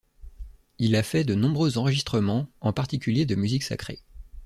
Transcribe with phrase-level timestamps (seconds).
[0.79, 3.99] Il a fait de nombreux enregistrements, en particulier de musique sacrée.